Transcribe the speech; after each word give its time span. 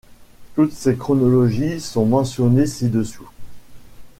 Toutes 0.55 0.71
ces 0.71 0.95
chronologies 0.95 1.79
sont 1.79 2.07
mentionnées 2.07 2.65
ci-dessous. 2.65 3.29